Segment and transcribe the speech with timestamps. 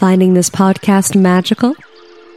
[0.00, 1.76] Finding this podcast magical?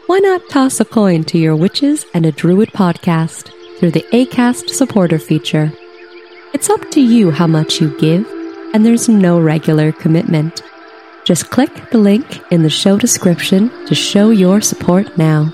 [0.07, 4.69] Why not toss a coin to your witches and a druid podcast through the ACAST
[4.69, 5.71] supporter feature?
[6.53, 8.27] It's up to you how much you give,
[8.73, 10.61] and there's no regular commitment.
[11.23, 15.53] Just click the link in the show description to show your support now.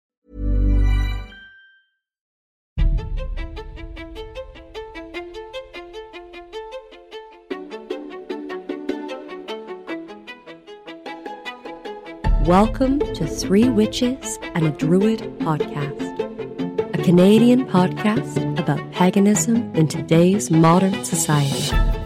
[12.45, 20.49] Welcome to Three Witches and a Druid podcast, a Canadian podcast about paganism in today's
[20.49, 22.00] modern society.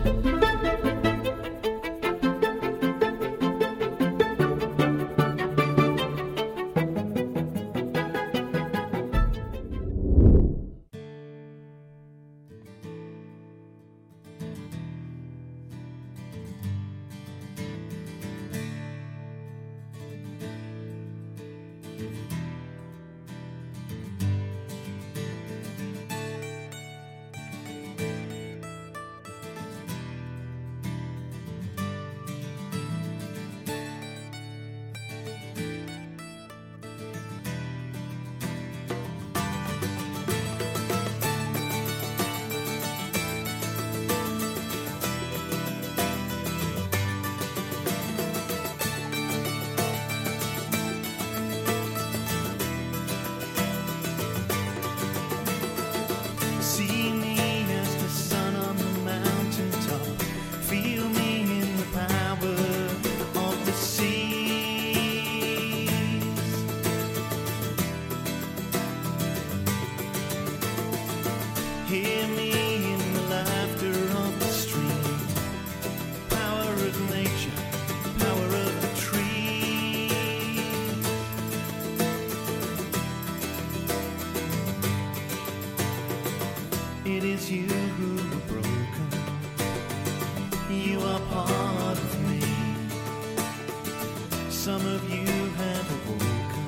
[94.66, 96.66] Some of you have awoken,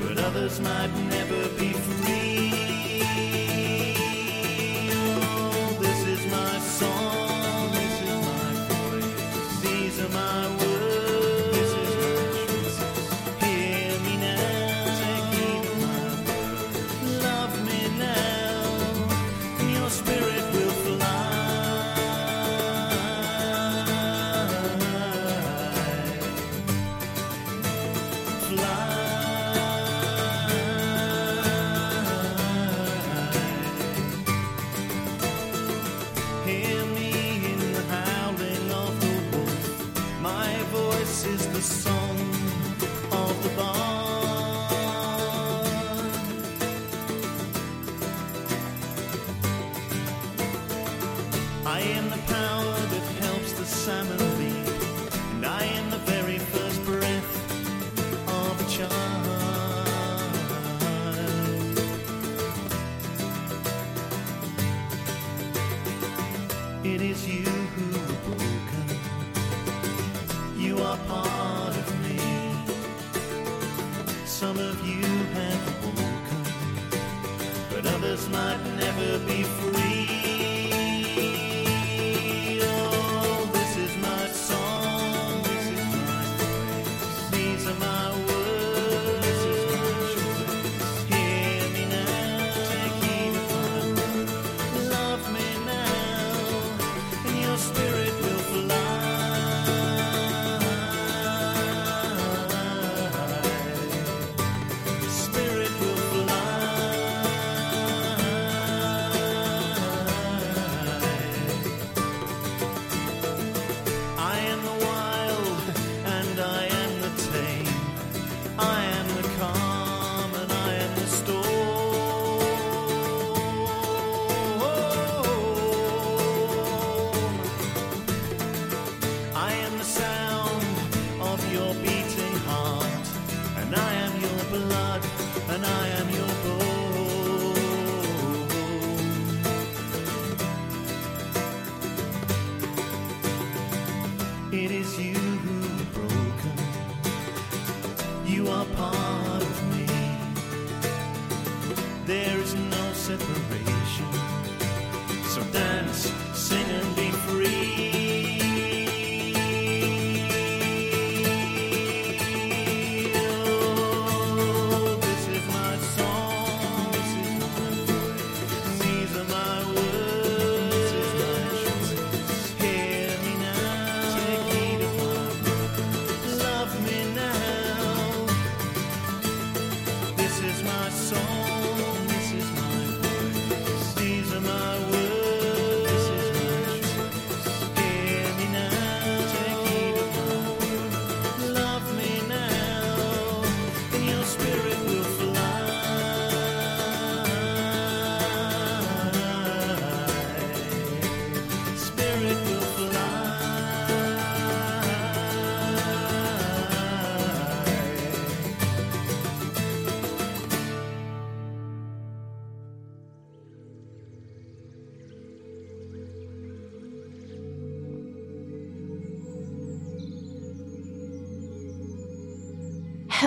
[0.00, 1.61] but others might never be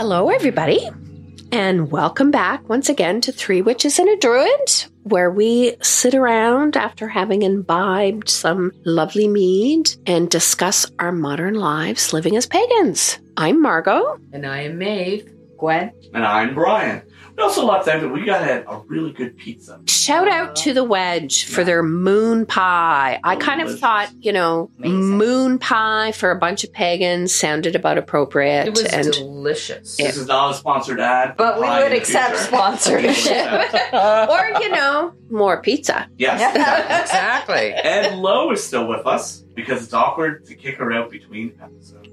[0.07, 0.87] Hello, everybody,
[1.51, 6.77] and welcome back once again to Three Witches and a Druid, where we sit around
[6.77, 13.17] after having imbibed some lovely mead and discuss our modern lives living as pagans.
[13.35, 14.19] I'm Margot.
[14.31, 15.27] And I am Maeve.
[15.57, 15.91] Gwen.
[16.13, 17.01] And I'm Brian.
[17.37, 19.81] We also left out that we got a, a really good pizza.
[19.87, 23.19] Shout out to the Wedge for their moon pie.
[23.23, 25.17] I kind of thought, you know, Amazing.
[25.17, 28.67] moon pie for a bunch of pagans sounded about appropriate.
[28.67, 29.97] It was and delicious.
[29.97, 31.35] This is not a sponsored ad.
[31.35, 32.45] But we Pie would the accept future.
[32.45, 33.73] sponsorship.
[33.93, 36.07] or, you know, more pizza.
[36.17, 36.39] Yes.
[37.03, 37.73] exactly.
[37.73, 42.04] and Lo is still with us because it's awkward to kick her out between episodes.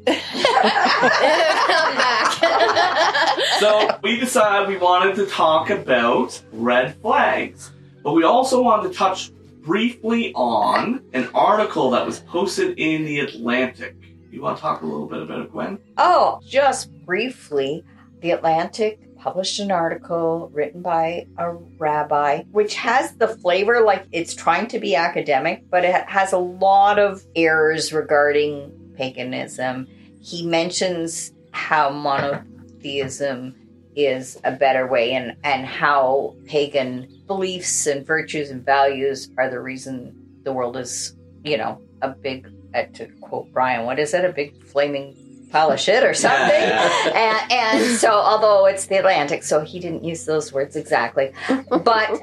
[3.59, 7.71] So we decided we wanted to talk about red flags,
[8.03, 9.31] but we also wanted to touch
[9.63, 13.97] briefly on an article that was posted in the Atlantic.
[14.31, 15.79] You want to talk a little bit about it, Gwen?
[15.99, 17.85] oh, just briefly,
[18.21, 24.35] The Atlantic published an article written by a rabbi, which has the flavor like it's
[24.35, 29.89] trying to be academic, but it has a lot of errors regarding paganism.
[30.21, 33.55] He mentions how monotheism
[33.95, 39.61] is a better way and, and how pagan beliefs and virtues and values are the
[39.61, 44.25] reason the world is, you know, a big, uh, to quote Brian, what is it?
[44.25, 45.15] A big flaming
[45.51, 46.49] pile of shit or something?
[46.49, 47.13] Yeah.
[47.15, 51.33] and, and so, although it's the Atlantic, so he didn't use those words exactly.
[51.69, 52.23] But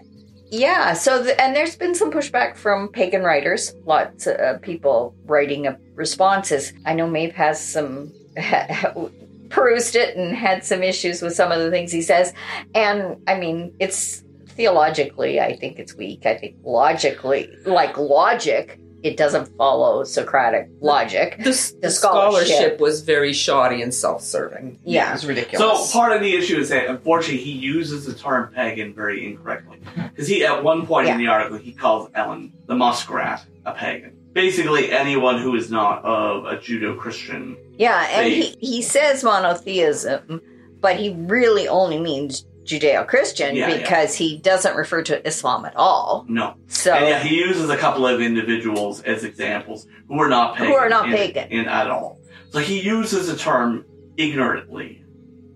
[0.52, 5.16] yeah, so, the, and there's been some pushback from pagan writers, lots of uh, people
[5.26, 6.74] writing responses.
[6.86, 8.12] I know Maeve has some.
[9.50, 12.34] perused it and had some issues with some of the things he says
[12.76, 19.16] and i mean it's theologically i think it's weak i think logically like logic it
[19.18, 22.48] doesn't follow socratic logic The, The the scholarship.
[22.48, 22.80] scholarship.
[22.80, 24.80] was very shoddy and self-serving.
[24.84, 25.10] Yeah.
[25.10, 25.90] it was ridiculous.
[25.92, 29.80] So part of the issue is that unfortunately he uses the term pagan very incorrectly
[30.12, 34.16] because he at one point in the article he calls Elon the muskrat a pagan.
[34.34, 37.58] Basically, anyone who is not of a Judeo-Christian.
[37.78, 40.42] Yeah, and he, he says monotheism,
[40.80, 43.78] but he really only means Judeo Christian Yeah, yeah.
[43.78, 46.26] because he doesn't refer to Islam at all.
[46.30, 50.56] No, So, and yeah, he uses a couple of individuals as examples who are not
[50.56, 50.72] pagan.
[50.72, 51.50] Who are not in, pagan.
[51.52, 52.20] in at all.
[52.52, 53.86] So he uses the term
[54.18, 55.04] ignorantly,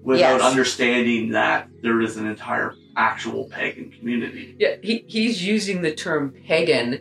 [0.02, 0.52] without Yes.
[0.52, 4.56] understanding that there is an entire actual pagan community.
[4.60, 7.00] yeah, he, he's using the term pagan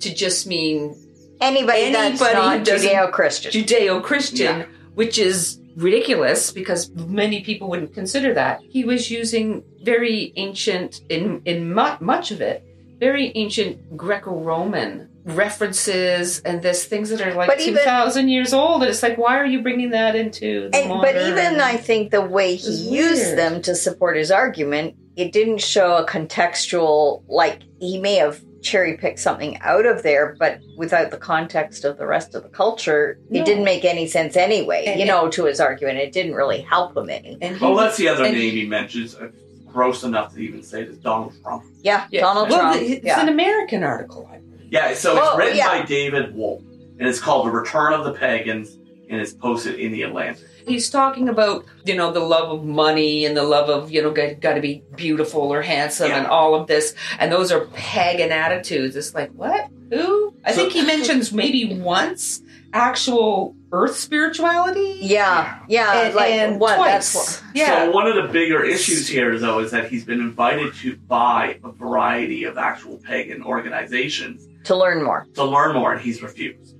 [0.00, 0.94] to just mean
[1.40, 3.50] anybody, that's Anybody not doesn't- Judeo Christian.
[3.52, 4.66] Judeo-Christian, Yeah.
[4.94, 8.60] which is ridiculous because many people wouldn't consider that.
[8.68, 12.64] He was using very ancient, in in mu- much of it,
[12.98, 18.82] very ancient Greco-Roman references and this things that are like But two even- years old.
[18.82, 22.10] And it's like, why are you bringing that into the And, but even I think
[22.10, 22.90] the way he used
[23.26, 23.38] weird.
[23.38, 28.96] them to support his argument, it didn't show a contextual, like, he may have cherry
[28.96, 33.18] picked something out of there, but without the context of the rest of the culture,
[33.28, 33.40] No.
[33.40, 35.98] it didn't make any sense anyway, And- you know, to his argument.
[35.98, 37.36] It didn't really help him any.
[37.42, 39.14] and Well, that's the other and- name he mentions.
[39.14, 39.28] uh,
[39.72, 41.64] Gross enough to even say it is Donald Trump.
[41.82, 42.20] Yeah, Yeah.
[42.20, 42.82] Donald well, Trump.
[42.82, 43.22] It's yeah.
[43.22, 44.28] an American article.
[44.30, 44.70] I believe.
[44.70, 45.80] Yeah, so it's Oh, written yeah.
[45.80, 46.60] by David Wolf,
[46.98, 48.76] and it's called The Return of the Pagans,
[49.08, 50.44] and it's posted in the Atlantic.
[50.66, 54.10] He's talking about, you know, the love of money and the love of, you know,
[54.10, 56.18] got, got to be beautiful or handsome Yeah.
[56.18, 56.94] and all of this.
[57.18, 58.96] And those are pagan attitudes.
[58.96, 59.68] It's like, what?
[59.90, 60.34] Who?
[60.44, 62.42] I So- think he mentions maybe once
[62.72, 64.98] actual earth spirituality.
[65.00, 66.76] yeah, yeah, And, like and what?
[66.76, 67.12] twice.
[67.12, 67.42] That's what.
[67.54, 67.84] yeah.
[67.86, 71.58] So one of the bigger issues here, though, is that he's been invited to by
[71.64, 75.26] a variety of actual pagan organizations To learn more.
[75.34, 76.76] to learn more, and he's refused.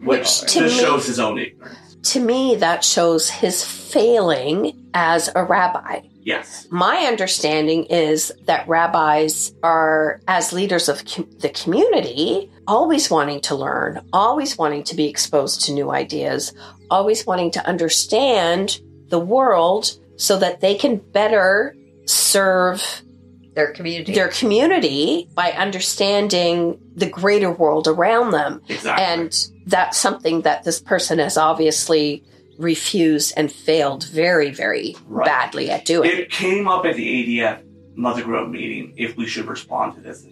[0.00, 1.91] Which Which just to me- shows his own ignorance.
[2.04, 6.00] To me, that shows his failing as a rabbi.
[6.24, 6.66] Yes.
[6.70, 13.54] My understanding is that rabbis are, as leaders of com- the community, always wanting to
[13.56, 16.52] learn, always wanting to be exposed to new ideas,
[16.90, 21.74] always wanting to understand the world so that they can better
[22.06, 23.02] serve
[23.54, 24.14] Their community.
[24.14, 28.62] their community by understanding the greater world around them.
[28.68, 29.04] Exactly.
[29.04, 32.24] And that's something that this person has obviously
[32.58, 35.24] refused and failed very, very Right.
[35.26, 36.10] badly at doing.
[36.10, 37.06] It came up at the
[37.40, 37.60] ADF
[37.94, 40.24] Mother Grove meeting if we should respond to this,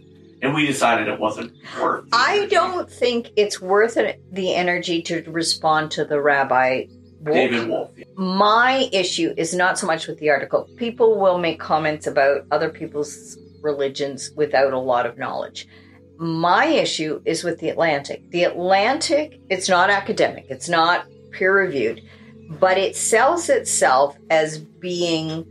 [0.42, 2.04] and we decided it wasn't worth.
[2.12, 6.84] I don't think it's worth it, the energy to respond to the rabbi.
[7.22, 7.34] Wolf.
[7.36, 7.90] David Wolf.
[8.16, 10.66] My issue is not so much with the article.
[10.76, 15.68] People will make comments about other people's religions without a lot of knowledge.
[16.20, 18.30] My issue is with the Atlantic.
[18.30, 22.02] The Atlantic, it's not academic, it's not peer reviewed,
[22.50, 25.46] but it sells itself as being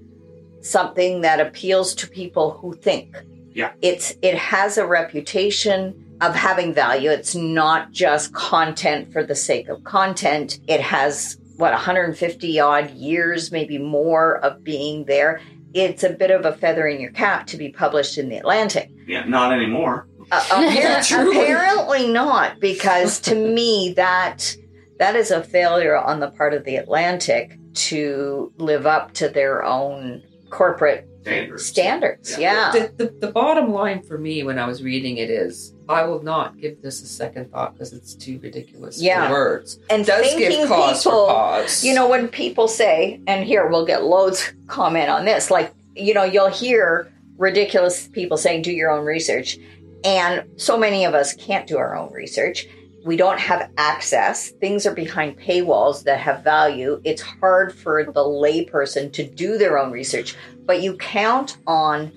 [0.61, 3.15] something that appeals to people who think.
[3.51, 3.71] Yeah.
[3.81, 7.09] It's it has a reputation of having value.
[7.09, 10.59] It's not just content for the sake of content.
[10.67, 15.41] It has what 150 odd years, maybe more of being there.
[15.73, 18.91] It's a bit of a feather in your cap to be published in the Atlantic.
[19.07, 20.07] Yeah, not anymore.
[20.31, 24.55] Uh, appar- apparently not, because to me that
[24.99, 29.63] that is a failure on the part of the Atlantic to live up to their
[29.63, 31.65] own corporate Standards.
[31.65, 32.37] standards.
[32.39, 32.71] Yeah.
[32.71, 36.23] The, the, the bottom line for me when I was reading it is I will
[36.23, 39.27] not give this a second thought because it's too ridiculous Yeah.
[39.27, 39.79] for words.
[39.89, 41.83] And It does thinking give cause people, for pause.
[41.83, 46.13] You know, when people say, and here we'll get loads comment on this, like, you
[46.13, 49.57] know, you'll hear ridiculous people saying, do your own research.
[50.03, 52.67] And so many of us can't do our own research.
[53.05, 54.49] We don't have access.
[54.49, 57.01] Things are behind paywalls that have value.
[57.03, 62.11] It's hard for the layperson to do their own research, but you count on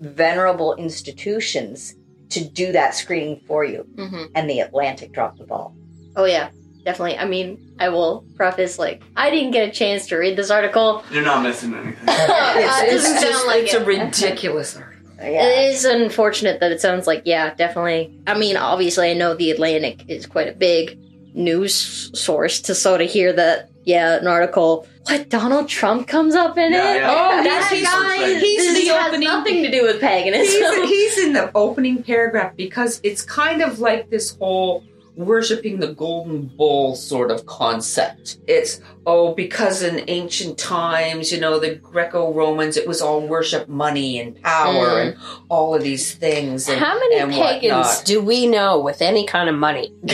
[0.00, 1.94] venerable institutions
[2.30, 3.86] to do that screening for you.
[3.96, 5.74] hmm And the Atlantic dropped the ball.
[6.14, 6.50] Oh yeah,
[6.84, 7.18] definitely.
[7.18, 11.02] I mean, I will preface like I didn't get a chance to read this article.
[11.10, 12.08] You're not missing anything.
[12.08, 12.12] Uh,
[12.56, 13.82] it it's, doesn't it's sound just, like it's it.
[13.82, 14.87] a ridiculous article.
[15.20, 15.44] Yeah.
[15.46, 18.18] It is unfortunate that it sounds like yeah, definitely.
[18.26, 20.98] I mean, obviously, I know the Atlantic is quite a big
[21.34, 23.70] news source to sort of hear that.
[23.84, 24.86] Yeah, an article.
[25.08, 26.96] What Donald Trump comes up in Yeah, it?
[27.00, 27.10] yeah.
[27.10, 28.38] Oh, that he's- guy.
[28.38, 30.44] he's this the has opening- nothing to do with paganism.
[30.84, 34.84] He's, he's in the opening paragraph because it's kind of like this whole
[35.18, 38.38] worshiping the golden bull sort of concept.
[38.46, 43.68] It's, oh, because in ancient times, you know, the Greco Romans, it was all worship
[43.68, 45.06] money and power Mm.
[45.06, 45.16] and
[45.48, 46.68] all of these things.
[46.68, 48.04] And, How many and pagans whatnot.
[48.04, 49.92] do we know with any kind of money?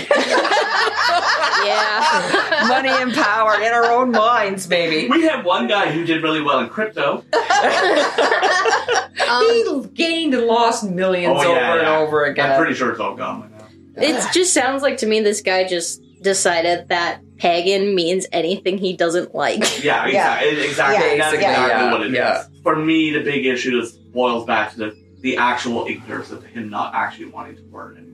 [1.65, 2.65] yeah.
[2.69, 5.09] money and power in our own minds, maybe.
[5.09, 7.25] We had one guy who did really well in crypto.
[9.27, 11.99] Um, he gained and lost millions Oh, over yeah, and yeah.
[11.99, 12.51] over again.
[12.53, 13.54] I'm pretty sure it's all gone by now.
[13.97, 18.97] It just sounds like to me this guy just decided that pagan means anything he
[18.97, 19.61] doesn't like.
[19.85, 20.41] Yeah, Yeah.
[20.41, 20.65] exactly.
[20.65, 20.95] Exactly.
[20.95, 21.51] Yeah, That's yeah.
[21.51, 22.15] exactly Yeah, what it is.
[22.15, 22.45] yeah.
[22.63, 26.71] For me, the big issue is boils back to the, the actual ignorance of him
[26.71, 28.11] not actually wanting to learn anything.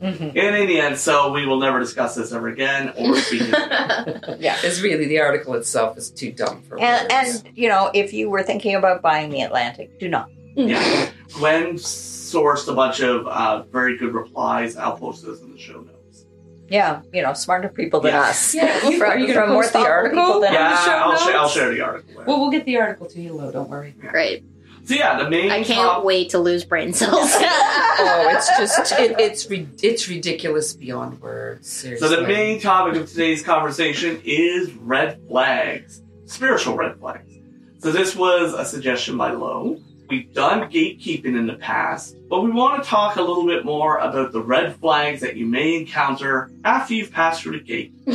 [0.00, 0.28] Mhm.
[0.36, 4.40] And in the end, so we will never discuss this ever again or speak it.
[4.40, 4.56] Yeah.
[4.62, 7.42] It's really the article itself is too dumb for And, words.
[7.44, 10.30] and you know, if you were thinking about buying the Atlantic, do not.
[10.54, 11.08] yeah.
[11.34, 14.76] Gwen sourced a bunch of uh, very good replies.
[14.76, 16.26] I'll post those in the show notes.
[16.68, 18.20] Yeah, you know, smarter people than Yeah.
[18.22, 18.54] us.
[18.54, 20.40] Yeah, you- are you gonna from more post the article?
[20.40, 20.70] than Yeah.
[20.72, 20.86] us.
[20.86, 22.22] Yeah, show I'll, sh- I'll share the article.
[22.26, 23.50] well, we'll get the article to you, Lo.
[23.50, 23.94] Don't worry.
[23.98, 24.44] Great.
[24.84, 27.34] So yeah, the main I can't top- wait to lose brain cells.
[28.02, 31.68] Oh, it's just it, it's ri- it's ridiculous beyond words.
[31.98, 37.30] So the main topic of today's conversation is red flags, spiritual red flags.
[37.80, 39.78] So this was a suggestion by Lo.
[40.10, 43.98] We've done gatekeeping in the past, but we want to talk a little bit more
[43.98, 47.94] about the red flags that you may encounter after you've passed through the gate.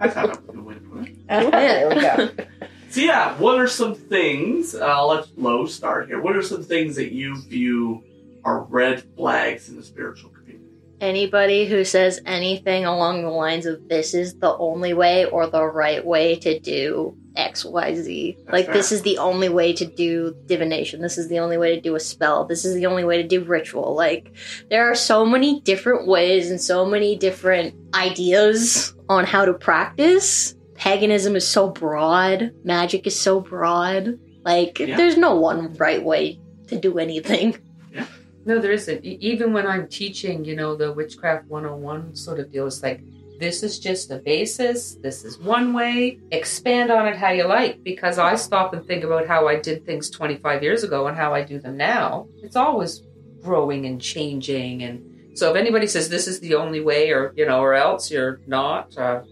[0.00, 1.28] I thought that was a good way to put it.
[1.28, 2.30] there we go.
[2.88, 4.76] So yeah, what are some things?
[4.76, 6.20] Uh, I'll let Lo start here.
[6.20, 8.04] What are some things that you view
[8.44, 10.70] are red flags in the spiritual community?
[11.00, 15.66] Anybody who says anything along the lines of this is the only way or the
[15.66, 18.36] right way to do XYZ.
[18.36, 18.74] That's Like, fair.
[18.74, 21.00] this is the only way to do divination.
[21.00, 22.44] This is the only way to do a spell.
[22.44, 23.94] This is the only way to do ritual.
[23.94, 24.32] Like,
[24.70, 30.54] there are so many different ways and so many different ideas on how to practice.
[30.74, 34.18] Paganism is so broad, magic is so broad.
[34.44, 34.96] Like, Yeah.
[34.96, 37.56] there's no one right way to do anything.
[37.92, 38.06] Yeah.
[38.44, 39.04] No, there isn't.
[39.04, 43.00] Even when I'm teaching, you know, the Witchcraft 101 sort of deal, it's like,
[43.38, 44.94] this is just a basis.
[44.94, 46.18] This is one way.
[46.30, 47.82] Expand on it how you like.
[47.82, 51.34] Because I stop and think about how I did things 25 years ago and how
[51.34, 52.28] I do them now.
[52.42, 53.02] It's always
[53.42, 54.82] growing and changing.
[54.82, 58.10] And so if anybody says this is the only way or, you know, or else
[58.10, 59.22] you're not, uh,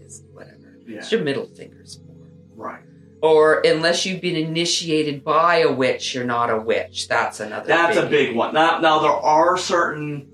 [0.00, 0.76] it's whatever.
[0.86, 0.98] Yeah.
[0.98, 2.00] It's your middle fingers.
[2.56, 2.82] Right.
[3.22, 7.06] Or unless you've been initiated by a witch, you're not a witch.
[7.06, 7.68] That's another.
[7.68, 8.52] That's a big one.
[8.52, 10.32] Now, now there are certain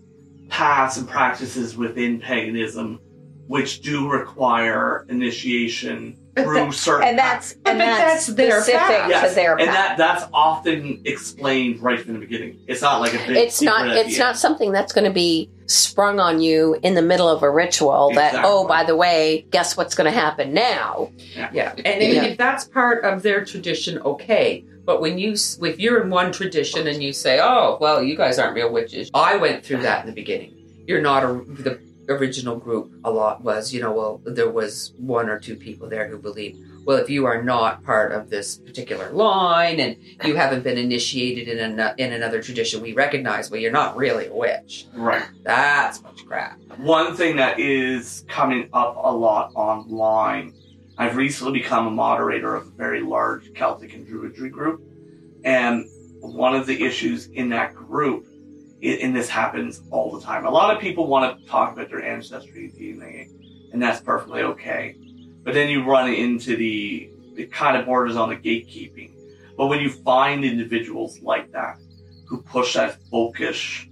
[0.48, 2.98] paths and practices within paganism
[3.48, 8.60] which do require initiation But through that- certain And that's But and that's, that's their
[8.60, 9.10] specific path.
[9.10, 9.74] Yes, to their and path.
[9.74, 12.60] that that's often explained right from the beginning.
[12.68, 13.36] It's not like a big.
[13.36, 13.88] It's not.
[13.88, 17.50] It's not something that's going to be sprung on you in the middle of a
[17.50, 18.10] ritual.
[18.14, 18.50] That oh, Exactly.
[18.52, 21.10] oh, by the way, guess what's going to happen now?
[21.52, 22.24] Yeah, and if, Yeah.
[22.24, 24.64] if that's part of their tradition, okay.
[24.84, 28.38] But when you, if you're in one tradition and you say, "Oh, well, you guys
[28.38, 30.54] aren't real witches," I went through that in the beginning.
[30.86, 31.28] You're not a
[31.62, 33.04] the original group mm-hmm.
[33.04, 36.58] a lot was, you know, well, there was one or two people there who believed,
[36.84, 41.48] well, if you are not part of this particular line and you haven't been initiated
[41.48, 44.86] in, an, in another tradition, we recognize, well, you're not really a witch.
[44.94, 45.24] Right.
[45.42, 46.58] That's much crap.
[46.78, 50.54] One thing that is coming up a lot online,
[50.96, 54.80] I've recently become a moderator of a very large Celtic and Druidry group.
[55.44, 55.84] And
[56.20, 58.26] one of the issues in that group,
[58.82, 62.02] and this happens all the time, a lot of people want to talk about their
[62.02, 64.96] ancestry and DNA, and that's perfectly okay.
[65.42, 69.12] But then you run into the, it kind of borders on the gatekeeping.
[69.56, 71.78] But when you find individuals like that
[72.26, 73.88] who push that folkish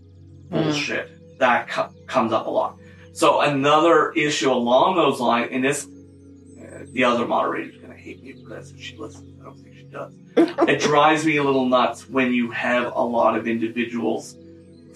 [0.51, 2.79] bullshit, that co- comes up a lot.
[3.13, 8.23] So another issue along those lines, and this, uh, the other moderator's going to hate
[8.23, 9.41] me for this if she listens.
[9.41, 10.13] I don't think she does.
[10.69, 14.37] it drives me a little nuts when you have a lot of individuals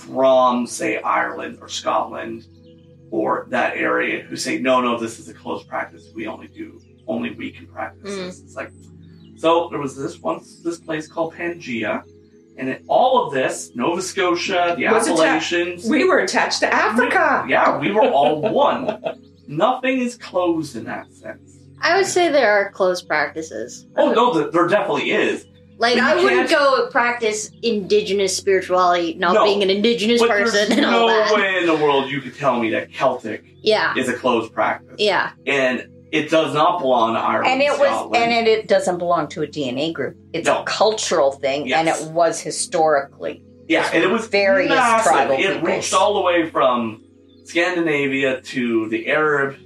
[0.00, 2.46] from, say, Ireland or Scotland
[3.10, 6.10] or that area who say, no, no, this is a closed practice.
[6.14, 8.16] We only do, only we can practice mm.
[8.26, 8.40] this.
[8.40, 8.70] It's like,
[9.36, 12.02] so there was this once, this place called Pangea.
[12.56, 16.72] And in all of this, Nova Scotia, the Was atta- Appalachians, We were attached to
[16.72, 17.46] Africa.
[17.48, 19.02] yeah, we were all one.
[19.48, 21.58] Nothing is closed in that sense.
[21.80, 23.86] I would say there are closed practices.
[23.96, 25.46] Oh no, there definitely is.
[25.80, 29.44] Like I wouldn't go practice indigenous spirituality, not No.
[29.44, 31.34] being an indigenous But person and all no that.
[31.34, 34.96] way in the world you could tell me that Celtic Yeah, is a closed practice.
[34.98, 35.30] yeah.
[35.46, 37.46] And it does not belong to Ireland.
[37.52, 38.16] And it was, Scotland.
[38.24, 40.16] and it, it doesn't belong to a DNA group.
[40.34, 40.60] It's No.
[40.60, 41.78] a cultural thing, Yes.
[41.78, 43.42] and it was historically.
[43.68, 45.12] yeah, and it was various massive.
[45.12, 45.62] tribal It peoples.
[45.62, 47.02] reached all the way from
[47.44, 49.56] Scandinavia to the Arab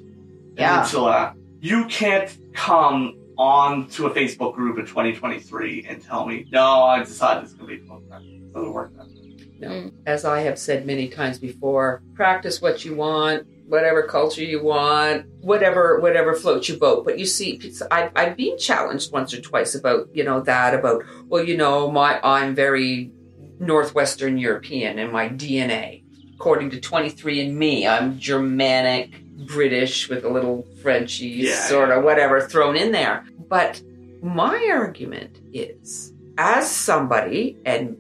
[0.57, 0.75] Yeah.
[0.77, 1.35] Peninsula.
[1.61, 7.01] You can't come on to a Facebook group in 2023 and tell me, no, I
[7.01, 8.31] decided it's going to be a closed practice.
[8.31, 9.25] It doesn't work that way.
[9.59, 9.69] No.
[9.69, 9.93] Mm.
[10.07, 15.27] As I have said many times before, practice what you want, whatever culture you want,
[15.41, 17.05] whatever whatever floats your boat.
[17.05, 21.05] But you see, I've, I've been challenged once or twice about you know that about
[21.27, 23.13] well, you know, my I'm very
[23.59, 26.03] northwestern European in my DNA.
[26.35, 32.77] According to 23andMe, I'm Germanic, British with a little Frenchy Yeah, sort of whatever thrown
[32.77, 33.25] in there.
[33.49, 33.83] But
[34.23, 37.97] my argument is, as somebody, and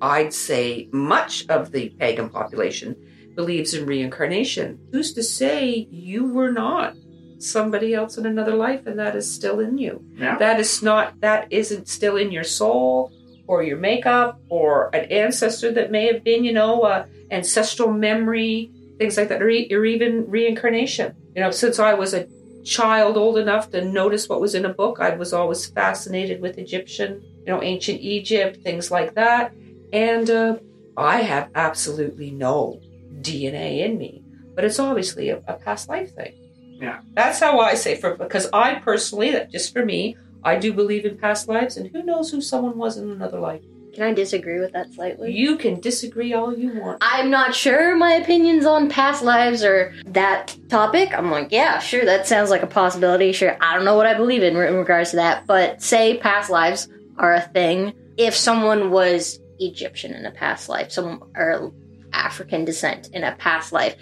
[0.00, 2.96] I'd say much of the pagan population
[3.34, 4.78] believes in reincarnation.
[4.92, 6.96] Who's to say you were not
[7.38, 10.04] somebody else in another life and that is still in you?
[10.16, 10.38] Yeah.
[10.38, 13.12] That is not, that isn't still in your soul
[13.46, 18.70] or your makeup or an ancestor that may have been, you know, uh, ancestral memory,
[18.98, 21.14] things like that, or, e- or even reincarnation.
[21.34, 22.26] You know, since I was a
[22.64, 26.58] child old enough to notice what was in a book, I was always fascinated with
[26.58, 29.52] Egyptian, you know, ancient Egypt, things like that.
[29.92, 30.58] And uh,
[30.96, 32.80] I have absolutely no
[33.22, 34.22] DNA in me,
[34.54, 36.34] but it's obviously a, a past life thing.
[36.80, 37.00] Yeah.
[37.14, 41.04] That's how I say for because I personally, that just for me, I do believe
[41.04, 43.62] in past lives, and who knows who someone was in another life.
[43.98, 45.32] Can I disagree with that slightly?
[45.32, 46.98] You can disagree all you want.
[47.00, 51.12] I'm not sure my opinions on past lives or that topic.
[51.12, 53.32] I'm like, yeah, sure, that sounds like a possibility.
[53.32, 56.48] Sure, I don't know what I believe in in regards to that, but say past
[56.48, 57.92] lives are a thing.
[58.16, 61.72] If someone was Egyptian in a past life, some or
[62.12, 63.96] African descent in a past life,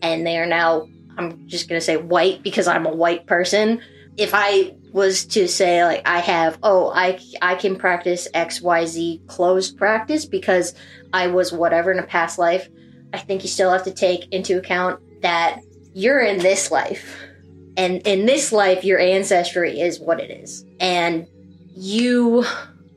[0.00, 0.88] and they are now,
[1.18, 3.82] I'm just gonna say white because I'm a white person.
[4.16, 8.86] If I was to say like I have, oh, I I can practice X Y
[8.86, 10.74] Z closed practice because
[11.12, 12.68] I was whatever in a past life,
[13.12, 15.60] I think you still have to take into account that
[15.94, 17.18] you're in this life.
[17.76, 20.64] And in this life, your ancestry is what it is.
[20.78, 21.26] And
[21.74, 22.44] you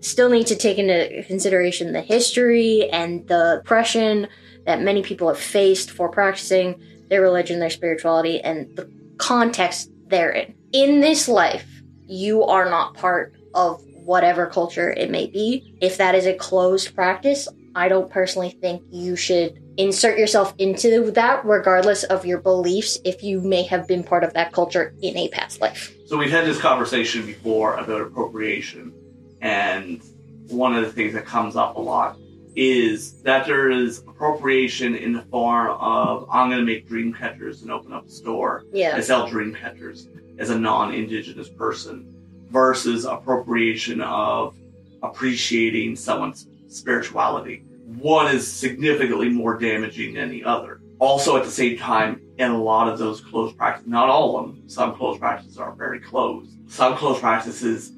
[0.01, 4.27] still need to take into consideration the history and the oppression
[4.65, 10.55] that many people have faced for practicing their religion, their spirituality, and the context therein.
[10.73, 11.74] In this life,
[12.07, 15.75] you are not part of whatever culture it may be.
[15.81, 21.11] If that is a closed practice, I don't personally think you should insert yourself into
[21.11, 25.17] that, regardless of your beliefs, if you may have been part of that culture in
[25.17, 25.93] a past life.
[26.05, 28.93] So we've had this conversation before about appropriation,
[29.41, 30.01] and
[30.47, 32.17] one of the things that comes up a lot
[32.55, 37.61] is that there is appropriation in the form of I'm going to make dream catchers
[37.61, 38.95] and open up a store Yeah.
[38.95, 42.11] and sell dream catchers as a non-indigenous person
[42.49, 44.55] versus appropriation of
[45.03, 47.63] appreciating someone's spirituality.
[47.97, 50.81] One is significantly more damaging than the other.
[50.99, 54.47] Also, at the same time, in a lot of those closed practices, not all of
[54.47, 56.51] them, some closed practices are very closed.
[56.67, 57.91] Some closed practices,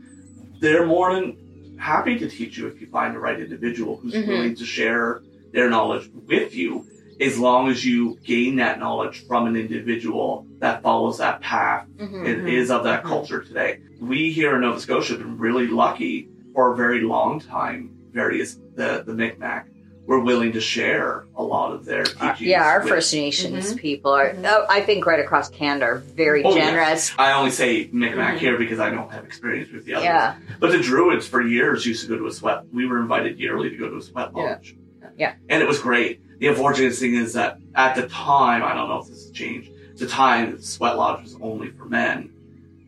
[0.59, 4.27] they're more than happy to teach you if you find the right individual who's Mhm.
[4.27, 5.21] willing to share
[5.53, 6.85] their knowledge with you
[7.19, 12.27] as long as you gain that knowledge from an individual that follows that path Mhm.
[12.27, 13.79] and is of that culture today.
[13.99, 17.91] We here in Nova Scotia have been really lucky for a very long time.
[18.13, 19.67] Various the the Micmac
[20.05, 22.39] were willing to share a lot of their teachings.
[22.41, 23.77] yeah, our with- First Nations Mhm.
[23.77, 24.33] people are.
[24.45, 26.65] oh, I think right across Canada are very Oh, yeah.
[26.69, 27.13] generous.
[27.19, 30.05] I only say Micmac here because I don't have experience with the others.
[30.05, 30.35] Yeah.
[30.61, 32.63] But the Druids for years used to go to a sweat.
[32.71, 34.75] We were invited yearly to go to a sweat lodge.
[35.01, 35.05] Yeah.
[35.07, 35.13] lodge.
[35.17, 35.33] Yeah.
[35.49, 36.21] And it was great.
[36.39, 39.71] The unfortunate thing is that at the time, I don't know if this has changed,
[39.91, 42.31] at the time, sweat lodge was only for men.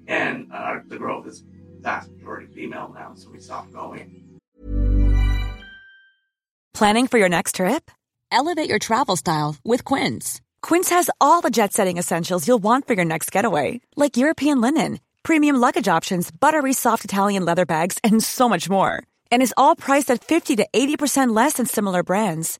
[0.07, 1.43] And uh, the Grove is
[1.79, 4.39] vast majority female now, so we stopped going.
[6.73, 7.89] Planning for your next trip?
[8.31, 10.39] Elevate your travel style with Quince.
[10.62, 14.62] Quince has all the jet setting essentials you'll want for your next getaway, like European
[14.62, 19.01] linen, premium luggage options, buttery soft Italian leather bags, and so much more.
[19.31, 22.59] And is all priced at 50 to 80% less than similar brands.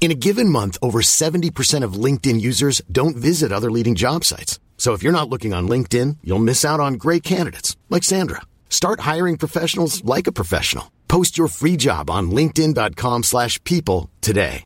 [0.00, 4.60] In a given month, over 70% of LinkedIn users don't visit other leading job sites.
[4.76, 8.42] So if you're not looking on LinkedIn, you'll miss out on great candidates like Sandra.
[8.70, 10.92] Start hiring professionals like a professional.
[11.08, 14.62] Post your free job on linkedin.com/people slash people today.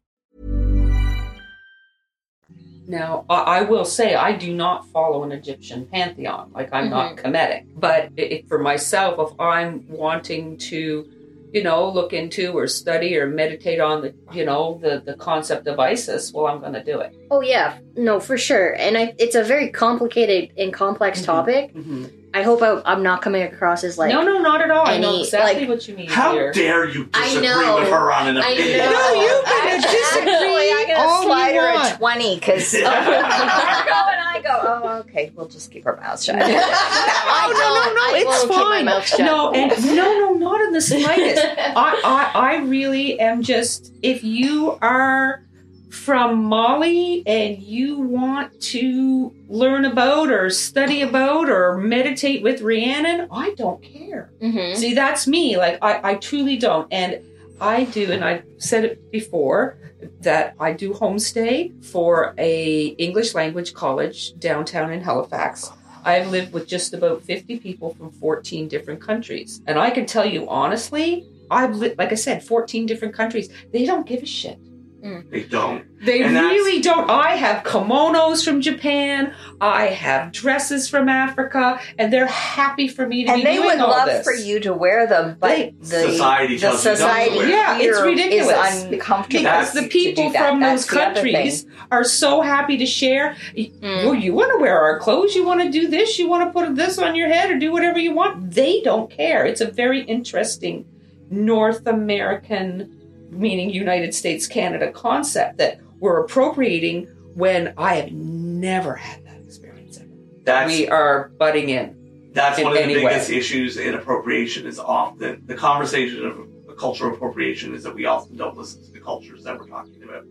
[2.91, 6.51] Now, I, I will say I do not follow an Egyptian pantheon.
[6.53, 7.27] Like I'm not mm-hmm.
[7.27, 7.67] Kemetic.
[7.77, 11.09] But i i for myself, if I'm wanting to,
[11.53, 15.67] you know, look into or study or meditate on the, you know, the the concept
[15.67, 17.15] of Isis, well, I'm going to do it.
[17.31, 18.75] Oh yeah, no, for sure.
[18.77, 21.27] And I, it's a very complicated and complex mm-hmm.
[21.27, 21.75] topic.
[21.75, 22.20] Mm-hmm.
[22.33, 24.87] I hope I, I'm not coming across as like no, no, not at all.
[24.87, 26.09] I know exactly like- what you mean.
[26.09, 26.53] How here.
[26.53, 27.77] dare you I disagree know.
[27.81, 28.79] with her on an I opinion?
[28.79, 28.91] know.
[28.93, 32.87] No, you can Actually, disagree I'm gonna all slide her a twenty because you go
[32.89, 34.61] and I go.
[34.63, 35.33] Oh, okay.
[35.35, 36.37] We'll just keep our mouths shut.
[36.43, 38.85] Oh, no, no, no, I it's will keep my fine.
[38.85, 39.21] mouth shut.
[39.21, 41.43] No, and no, no, not in the slightest.
[41.59, 42.01] I,
[42.35, 43.93] I, I really am just.
[44.03, 45.43] If you are
[45.91, 53.27] from Mali and you want to learn about or study about or meditate with Rhiannon,
[53.31, 54.31] I don't care.
[54.41, 54.77] Mhm.
[54.77, 55.57] See, that's me.
[55.57, 57.21] Like I, I truly don't, and
[57.61, 59.77] I do, and I've said it before
[60.23, 65.71] that I do homestay for a English language college downtown in Halifax.
[66.05, 69.61] I've lived with just about 50 people from 14 different countries.
[69.67, 73.51] And I can tell you honestly, I've lived, like I said, 14 different countries.
[73.73, 74.59] They don't give a shit.
[75.05, 75.31] Mm.
[75.31, 75.85] They don't.
[76.05, 77.11] They And really don't.
[77.11, 79.35] I have kimonos from Japan.
[79.61, 83.57] I have dresses from Africa, and they're happy for me to be wearing them.
[83.63, 84.25] and they would love this.
[84.25, 87.37] for you to wear them, but They- the Society the tells you not to society
[87.37, 87.51] wear them.
[87.51, 88.75] Yeah, it's ridiculous.
[88.77, 90.49] is uncomfortable because That's- the people to do that.
[90.49, 93.37] from That's those countries are so happy to share.
[93.57, 94.05] Y- mm.
[94.05, 96.53] Well, you want to wear our clothes, you want to do this, you want to
[96.59, 98.53] put this on your head, or do whatever you want.
[98.53, 99.45] They don't care.
[99.45, 100.85] It's a very interesting
[101.31, 102.97] North American,
[103.31, 109.99] meaning United States, Canada concept that we're appropriating when I have never had that experience.
[109.99, 110.09] ever.
[110.45, 112.31] That's we are butting in.
[112.33, 113.37] That's in one of the biggest way.
[113.37, 118.57] issues in appropriation is often the conversation of cultural appropriation is that we often don't
[118.57, 120.25] listen to the cultures that we're talking about.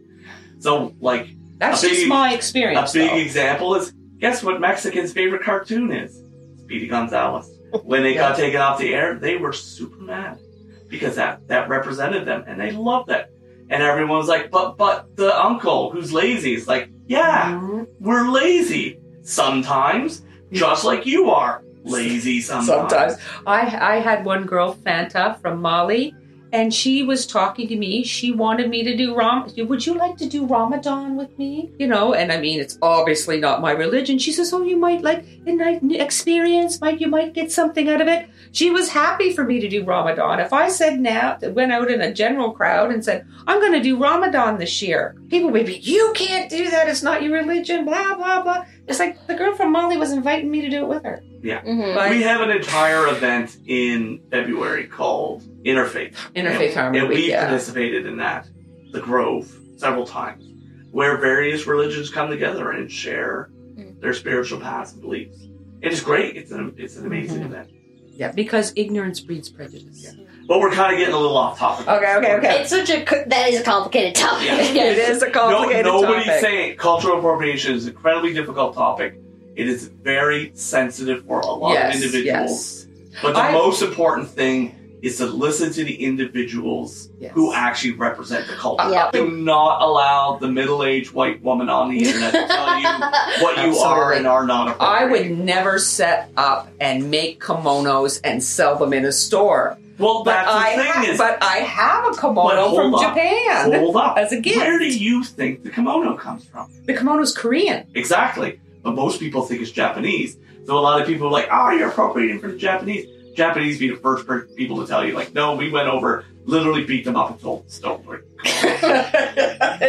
[0.60, 2.94] So, like That's a just big- my a experience.
[2.94, 3.18] big though.
[3.18, 6.24] example is guess what Mexicans' favorite cartoon is?
[6.62, 7.50] Speedy Gonzales.
[7.84, 10.40] When they got taken off the air, they were super mad
[10.90, 13.32] because that that represented them, and they loved it.
[13.70, 17.84] And everyone was like, "But but the uncle who's lazy is like, yeah, Mm-hmm.
[18.00, 23.18] we're lazy sometimes, just like you are lazy sometimes." sometimes.
[23.46, 26.16] I I had one girl, Fanta from Mali,
[26.52, 28.04] and she was talking to me.
[28.04, 29.48] She wanted me to do Ram.
[29.58, 31.72] Would you like to do Ramadan with me?
[31.78, 34.18] You know, and I mean, it's obviously not my religion.
[34.18, 36.82] She says, "Oh, you might like a nice experience.
[36.82, 39.84] Might you might get something out of it." She was happy for me to do
[39.84, 40.40] Ramadan.
[40.40, 43.82] If I said now, went out in a general crowd and said, "I'm going to
[43.82, 46.88] do Ramadan this year," people would be, "You can't do that.
[46.88, 48.66] It's not your religion." Blah blah blah.
[48.88, 51.22] It's like the girl from Mali was inviting me to do it with her.
[51.42, 51.62] Yeah.
[51.62, 51.96] Mhm.
[51.96, 56.16] But We have an entire event in February called Interfaith.
[56.36, 57.46] Interfaith and, Harmony And Week, we yeah.
[57.48, 58.48] participated in that,
[58.92, 60.46] the Grove, several times,
[60.92, 64.02] where various religions come together and share Mm.
[64.02, 65.38] their spiritual paths and beliefs.
[65.82, 66.36] It is great.
[66.36, 67.54] It's an it's an amazing Mm-hmm.
[67.54, 67.70] event.
[68.18, 70.04] Yeah, because ignorance breeds prejudice.
[70.04, 70.26] Yeah.
[70.46, 71.88] But we're kind of getting a little off topic.
[71.88, 72.62] Okay, okay, okay.
[72.62, 74.48] It's such a that is a complicated topic.
[74.48, 74.58] Yeah.
[74.92, 76.42] It is a No, complicated nobody's topic.
[76.42, 79.14] saying cultural appropriation is an incredibly difficult topic.
[79.60, 82.88] It is very sensitive for a lot Yes, of individuals.
[82.88, 83.22] yes.
[83.22, 87.32] But the I- most important thing is to listen to the individuals Yes.
[87.34, 88.90] who actually represent the culture.
[88.90, 89.10] Yeah.
[89.12, 92.88] Do not allow the middle-aged white woman on the internet to tell you
[93.44, 98.42] what you are and are not I would never set up and make kimonos and
[98.44, 99.78] sell them in a store.
[99.98, 103.74] Well, But the I, thing ha- is, but I have a kimono from up, Japan
[103.74, 104.18] Hold up.
[104.18, 104.56] as a gift.
[104.58, 106.72] Where do you think the kimono comes from?
[106.86, 107.86] The kimono's Korean.
[107.94, 108.62] Exactly.
[108.82, 110.38] But most people think it's Japanese.
[110.66, 113.08] So a lot of people are like, oh, you're appropriating from the Japanese.
[113.36, 117.06] Japanese be the first people to tell you, like, no, we went over, literally beat
[117.06, 118.24] them up and told them stolen.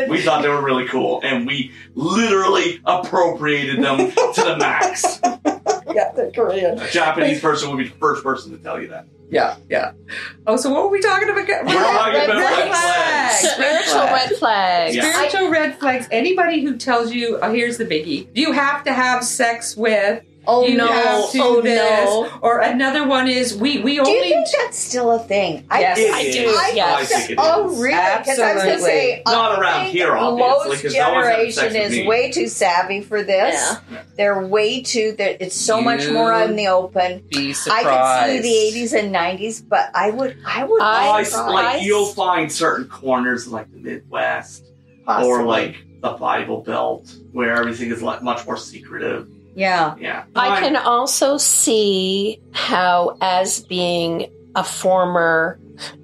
[0.08, 5.20] we thought they were really cool, and we literally appropriated them to the max.
[5.94, 6.78] yeah, they're Korean.
[6.78, 9.06] A Japanese person would be the first person to tell you that.
[9.30, 9.92] Yeah, yeah.
[10.46, 11.36] Oh, so what were we talking about?
[11.36, 13.48] We're talking about red flags.
[13.48, 14.96] Spiritual red flags.
[14.96, 15.12] Yeah.
[15.12, 16.08] Spiritual red flags.
[16.10, 20.24] Anybody who tells you, oh, here's the biggie: you have to have sex with.
[20.46, 20.86] Oh you no!
[20.86, 21.76] have to Oh this.
[21.78, 22.38] no!
[22.40, 24.12] Or another one is we we Do only.
[24.14, 25.66] you think that's still a thing?
[25.70, 26.48] I, Yes, It I do.
[26.48, 27.08] I Yes.
[27.08, 28.18] think I think it Oh, really?
[28.18, 28.80] Because I was going to Absolutely.
[28.90, 32.06] say, Not I around think here, obviously, Most 'cause no one's having sex generation is
[32.08, 33.54] way too savvy for this.
[33.90, 33.98] Yeah.
[34.16, 35.14] They're way too.
[35.18, 37.22] They're, it's so much more out in the open.
[37.30, 37.86] be surprised.
[37.86, 38.32] I surprised.
[38.32, 41.34] can see the 80s and 90s, but I would, I would, I- I, I, s-
[41.36, 44.64] like you'll find certain corners like the Midwest
[45.06, 49.28] or like the Bible Belt where everything is like much more secretive.
[49.60, 55.58] Yeah, Yeah, I can also see how, as being a former,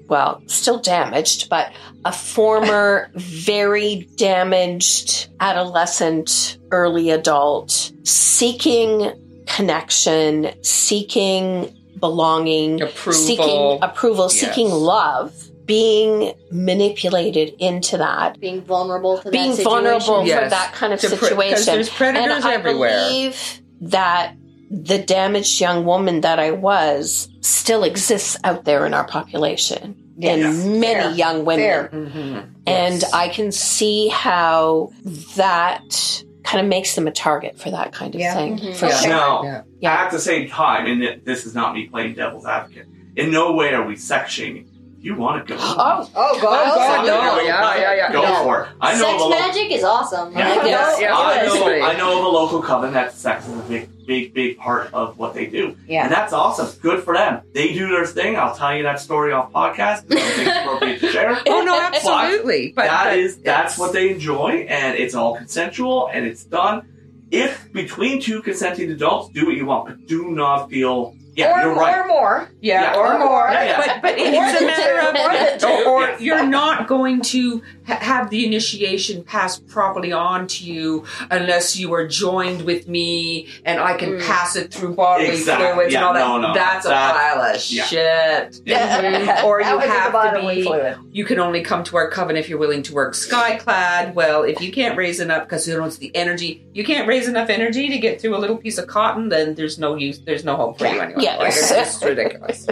[0.08, 1.72] well, still damaged, but
[2.04, 9.12] a former, very damaged adolescent, early adult, seeking
[9.46, 13.12] connection, seeking belonging, Approval.
[13.20, 14.40] seeking approval, Yes.
[14.40, 15.32] seeking love,
[15.66, 18.40] being manipulated into that.
[18.40, 19.70] Being vulnerable to that Being situation.
[19.84, 21.64] vulnerable for that kind of To pre- 'cause situation.
[21.74, 23.06] there's predators and I everywhere.
[23.08, 24.34] believe that
[24.70, 29.94] the damaged young woman that I was still exists out there in our population.
[30.18, 30.44] Yes.
[30.44, 31.10] And many Fair.
[31.12, 31.64] young women.
[31.64, 31.90] Fair.
[31.92, 32.44] Mhm.
[32.66, 33.12] And Yes.
[33.12, 34.90] I can see how
[35.36, 38.34] that kind of makes them a target for that kind of Yeah.
[38.34, 38.58] thing.
[38.58, 38.74] Mhm.
[38.76, 38.96] For Yeah.
[39.00, 39.08] sure.
[39.10, 39.60] Now, Yeah.
[39.80, 39.94] Yeah.
[40.04, 42.86] at the same time, and this is not me playing devil's advocate.
[43.16, 44.66] In no way are we sex shaming.
[44.72, 44.75] If
[45.06, 46.48] you want to go, Oh, Oh, go.
[46.48, 47.40] Oh, God, Go no.
[47.42, 48.12] Yeah, yeah, yeah.
[48.12, 48.42] Go No.
[48.44, 48.68] for it.
[48.80, 50.32] I know Sex lo- magic is awesome.
[50.36, 50.48] Yeah.
[50.50, 53.54] Like, Yeah, it's- yeah, I know, I know of a local coven that sex is
[53.58, 55.76] a big, big, big part of what they do.
[55.86, 56.04] Yeah.
[56.04, 56.68] And that's awesome.
[56.82, 57.40] Good for them.
[57.54, 58.36] They do their thing.
[58.36, 60.04] I'll tell you that story off podcast.
[60.04, 61.38] I don't think it's appropriate to share.
[61.46, 62.72] Oh no, absolutely.
[62.74, 66.82] But That but is that's what they enjoy, and it's all consensual, and it's done.
[67.30, 71.14] If between two consenting adults, do what you want, but do not feel.
[71.36, 71.98] Yeah, or, you're right.
[71.98, 72.50] or more.
[72.60, 72.98] Yeah, Yeah.
[72.98, 73.48] or more.
[73.50, 73.76] Yeah, yeah.
[74.00, 75.66] But but it's a matter of More than two.
[75.88, 81.04] or, or you're not going to ha- have the initiation passed properly on to you
[81.30, 84.26] unless you are joined with me and I can Mm.
[84.26, 85.72] pass it through bodily Exactly.
[85.72, 86.40] fluids Yeah, and all that.
[86.42, 86.54] no, no.
[86.54, 87.84] That's a pile of yeah.
[87.84, 88.60] shit.
[88.64, 89.42] Yeah.
[89.44, 90.96] Or you was in the have to be fluid.
[91.12, 94.14] you can only come to our coven if you're willing to work skyclad.
[94.14, 97.28] Well, if you can't raise enough because you don't it's the energy, you can't raise
[97.28, 100.18] enough energy to get through a little piece of cotton, then there's no use.
[100.18, 101.22] There's no hope for you anyway.
[101.22, 101.38] Yes.
[101.38, 102.66] Like, it's just ridiculous.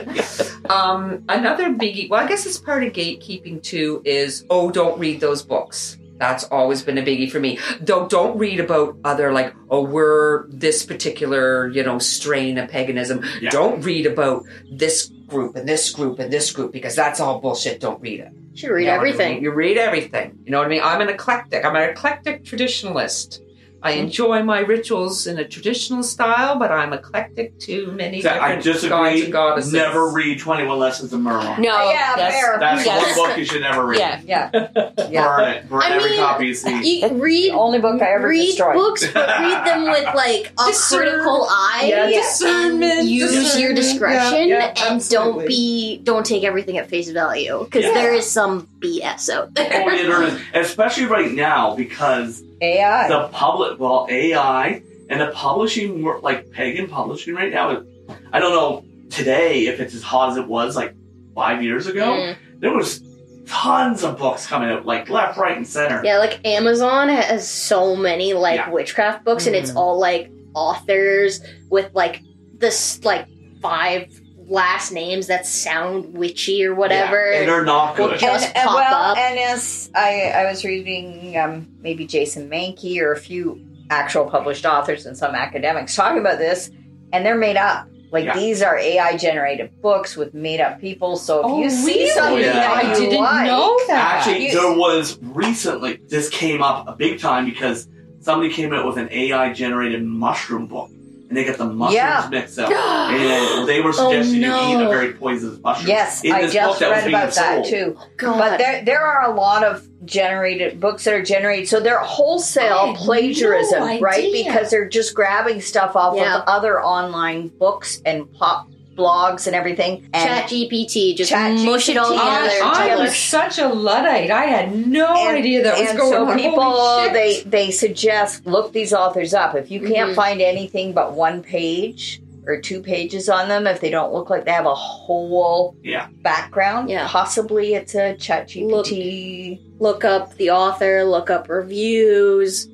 [0.69, 2.09] um, another biggie.
[2.11, 4.03] Well, I guess it's part of gatekeeping too.
[4.05, 5.99] Is oh, don't read those books.
[6.25, 7.59] That's always been a biggie for me.
[7.83, 13.19] Don't don't read about other like oh we're this particular you know strain of paganism.
[13.41, 13.51] Yeah.
[13.51, 14.45] Don't read about
[14.83, 14.97] this
[15.33, 17.81] group and this group and this group because that's all bullshit.
[17.81, 18.31] Don't read it.
[18.53, 19.33] You should read You know what I everything.
[19.35, 19.43] mean?
[19.43, 20.29] You read everything.
[20.45, 20.83] You know what I mean?
[20.91, 21.65] I'm an eclectic.
[21.65, 23.41] I'm an eclectic traditionalist.
[23.85, 24.05] I mm-hmm.
[24.05, 28.89] enjoy my rituals in a traditional style, but I'm eclectic to many So I different
[28.89, 29.73] gods and goddesses.
[29.75, 31.59] Never read Twenty One Lessons of Merlyn.
[31.59, 31.69] no.
[31.71, 32.33] Oh, yeah, yes.
[32.35, 32.57] fair.
[32.59, 33.19] That's Yes.
[33.19, 33.99] one book you should never read.
[33.99, 34.21] Yeah.
[34.25, 34.69] Yeah.
[35.11, 35.27] Yeah.
[35.37, 35.69] Burn it.
[35.69, 37.01] Burn I every mean, copy you see.
[37.03, 38.75] You read Only book I ever read destroyed.
[38.75, 41.85] books, but read them with like a Discern- critical eye.
[41.89, 42.21] Yeah, Yeah.
[42.23, 43.01] discernment.
[43.01, 45.35] and use your discretion Yeah, yeah, and absolutely.
[45.39, 47.93] don't be don't take everything at face value because Yeah.
[47.93, 49.85] there is some BS out there.
[49.85, 50.41] Oh, yeah, there is.
[50.53, 53.09] Especially right now because AI.
[53.09, 57.87] the public, well, AI and the publishing, wor- like pagan publishing right now, it-
[58.33, 60.95] I don't know today if it's as hot as it was like
[61.35, 62.05] five years ago.
[62.13, 62.37] Mm.
[62.59, 63.03] There was
[63.47, 66.03] tons of books coming out, like left, right, and center.
[66.05, 68.71] Yeah, like Amazon has so many like Yeah.
[68.71, 69.77] witchcraft books, and it's Mhm.
[69.77, 72.21] all like authors with like
[72.59, 73.27] this like
[73.63, 74.07] five
[74.47, 77.33] last names that sound witchy or whatever.
[77.33, 78.21] Yeah, and they're not Well, good.
[78.21, 79.19] just and, and pop well, up.
[79.19, 84.65] and as I, I was reading um, maybe Jason Mankey or a few actual published
[84.65, 86.71] authors and some academics talking about this,
[87.13, 87.89] and they're made up.
[88.11, 88.35] Like Yeah.
[88.39, 91.17] these are AI generated books with made up people.
[91.17, 92.11] So if Oh, you see really?
[92.11, 92.53] something Yeah.
[92.53, 94.19] that I you didn't like, know that.
[94.27, 97.89] Actually, You- there was recently, this came up a big time because
[98.21, 100.91] somebody came out with an AI generated mushroom book.
[101.29, 102.29] And they got the mushrooms Yeah.
[102.31, 102.71] mixed up.
[103.11, 105.89] and uh, they were oh, suggesting you eat a very poisonous mushroom.
[105.89, 107.67] Yes, in I just book that read being about that sold.
[107.67, 107.99] too.
[108.17, 108.39] God.
[108.39, 112.89] But there, there are a lot of generated books that are generated, so they're wholesale
[112.89, 114.31] had plagiarism, no right?
[114.33, 116.37] Because they're just grabbing stuff off Yeah.
[116.39, 120.09] of other online books and pop blogs and everything.
[120.13, 122.19] And Chat GPT, just Chat mush it all GPT.
[122.19, 122.65] I, together.
[122.65, 123.03] I together.
[123.03, 124.31] was such a luddite.
[124.31, 126.37] I had no and- idea that was going so on.
[126.39, 129.55] people Holy they they suggest look these authors up.
[129.55, 130.15] If you can't Mhm.
[130.15, 134.45] find anything but one page or two pages on them, if they don't look like
[134.45, 136.09] they have a whole Yeah.
[136.23, 137.07] background, Yeah.
[137.09, 139.61] possibly it's a Chat GPT.
[139.81, 142.69] look up the author, look up reviews,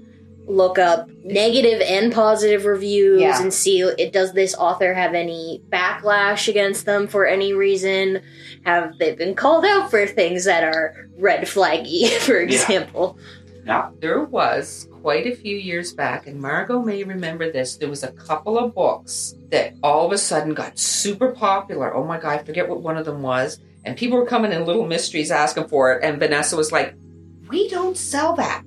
[0.50, 3.40] look up negative and positive reviews, Yeah.
[3.40, 8.20] and see it does this author have any backlash against them for any reason?
[8.64, 13.18] Have they been called out for things that are red flaggy, for example?
[13.64, 13.90] Yeah.
[14.00, 17.76] There was quite a few years back, and Margot may remember this.
[17.76, 21.94] There was a couple of books that all of a sudden got super popular.
[21.94, 23.58] Oh my god, I forget what one of them was.
[23.84, 26.94] And people were coming in little mysteries asking for it, and Vanessa was like,
[27.48, 28.62] "We don't sell that."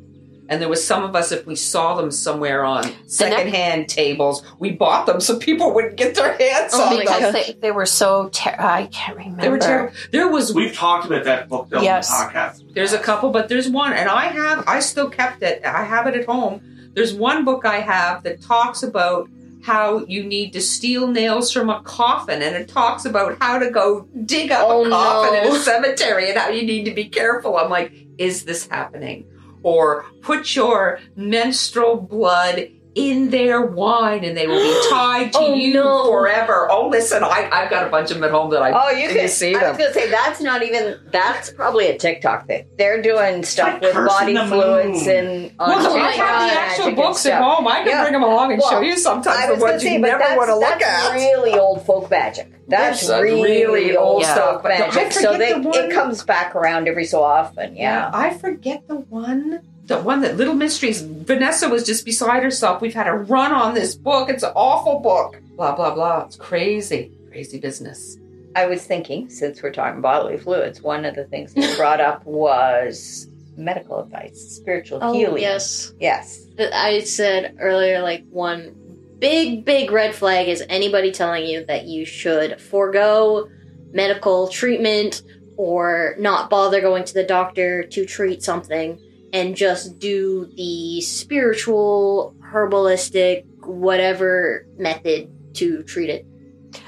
[0.49, 4.71] And there was some of us, if we saw them somewhere on secondhand tables, we
[4.71, 7.15] bought them so people wouldn't get their hands Oh on my them.
[7.15, 9.41] because they, they were so ter- I can't remember.
[9.41, 9.93] They were terrible.
[10.11, 12.11] There was We've talked about that book though Yes.
[12.11, 12.73] on the podcast.
[12.73, 15.63] There's a couple, but there's one, and I have, I still kept it.
[15.65, 16.61] I have it at home.
[16.93, 19.29] There's one book I have that talks about
[19.63, 23.71] how you need to steal nails from a coffin, and it talks about how to
[23.71, 25.49] go dig up Oh, a coffin no.
[25.51, 27.55] in a cemetery and how you need to be careful.
[27.55, 29.25] I'm like, is this happening?
[29.63, 35.55] Or put your menstrual blood in their wine and they will be tied to Oh,
[35.55, 36.05] you no.
[36.11, 36.67] forever.
[36.69, 39.07] Oh, listen, I, I've got a bunch of them at home that I Oh, you
[39.09, 39.69] can could see I them.
[39.69, 42.65] was gonna say that's not even that's probably a TikTok thing.
[42.77, 45.15] They're doing stuff like with body the fluids moon.
[45.15, 47.67] and on Well, I have the actual books at home.
[47.67, 48.01] I can Yeah.
[48.03, 50.19] bring them along and Well, show you sometimes I the was gonna say, but never
[50.19, 51.13] that's, want to look that's at.
[51.15, 52.51] really old folk magic.
[52.67, 55.11] That's That's really, really old old stuff, folk I magic.
[55.11, 57.75] So they, the one- it comes back around every so often.
[57.75, 58.09] Yeah.
[58.13, 59.61] I forget the one.
[59.85, 61.01] The one that Little Mysteries.
[61.01, 62.81] Vanessa was just beside herself.
[62.81, 64.29] We've had a run on this book.
[64.29, 65.41] It's an awful book.
[65.57, 66.23] Blah blah blah.
[66.25, 68.17] It's crazy, crazy business.
[68.55, 72.23] I was thinking, since we're talking bodily fluids, one of the things you brought up
[72.25, 75.41] was medical advice, spiritual Oh, healing.
[75.41, 75.93] yes.
[75.99, 76.47] Yes.
[76.59, 78.75] I said earlier, like one
[79.19, 83.49] big, big red flag is anybody telling you that you should forego
[83.91, 85.23] medical treatment
[85.57, 88.99] or not bother going to the doctor to treat something
[89.33, 96.25] and just do the spiritual, herbalistic, whatever method to treat it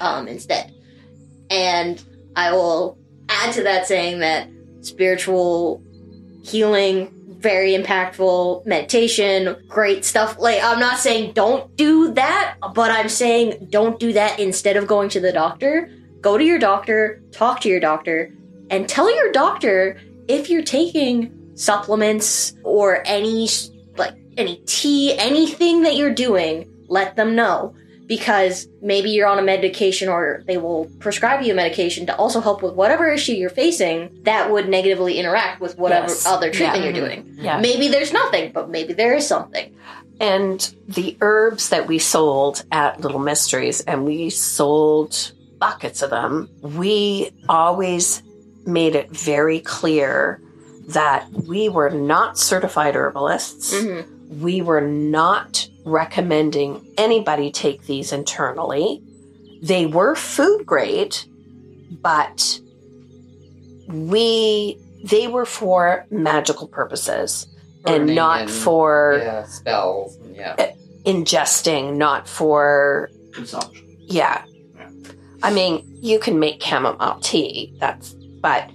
[0.00, 0.72] um, instead.
[1.50, 2.02] And
[2.36, 4.48] I will add to that saying that
[4.80, 5.82] spiritual
[6.44, 10.38] healing, very impactful meditation, great stuff.
[10.38, 14.86] Like, I'm not saying don't do that, but I'm saying don't do that instead of
[14.86, 15.90] going to the doctor.
[16.20, 18.32] Go to your doctor, talk to your doctor,
[18.70, 23.48] and tell your doctor if you're taking supplements or any,
[23.96, 27.74] like, any tea, anything that you're doing, let them know.
[28.06, 32.40] Because maybe you're on a medication or they will prescribe you a medication to also
[32.40, 36.24] help with whatever issue you're facing that would negatively interact with whatever Yes.
[36.24, 36.90] other treatment Yeah.
[36.90, 37.22] you're mm-hmm.
[37.32, 37.44] doing.
[37.44, 37.58] Yeah.
[37.60, 39.74] Maybe there's nothing, but maybe there is something.
[40.20, 46.48] And the herbs that we sold at Little Mysteries, and we sold buckets of them,
[46.62, 48.22] we always
[48.64, 50.40] made it very clear
[50.88, 53.74] that we were not certified herbalists.
[53.74, 54.40] Mm-hmm.
[54.42, 59.02] We were not recommending anybody take these internally.
[59.62, 61.16] They were food grade,
[62.02, 62.60] but
[63.88, 67.46] we they were for magical purposes
[67.86, 70.18] and not and- for yeah spells.
[70.34, 70.72] Yeah.
[71.04, 73.96] ingesting, not for Consumption.
[74.00, 74.44] yeah.
[75.42, 77.72] I mean, you can make chamomile tea.
[77.78, 78.70] That's but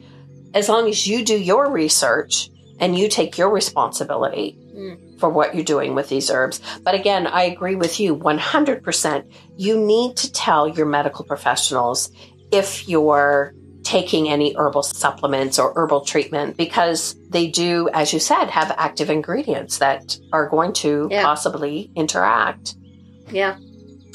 [0.53, 2.49] as long as you do your research
[2.79, 5.19] and you take your responsibility Mm.
[5.19, 6.61] for what you're doing with these herbs.
[6.83, 9.25] But again, I agree with you 100%.
[9.57, 12.09] You need to tell your medical professionals
[12.51, 18.45] if you're taking any herbal supplements or herbal treatment because they do, as you said,
[18.49, 21.23] have active ingredients that are going to Yeah.
[21.23, 22.75] possibly interact.
[23.31, 23.57] Yeah,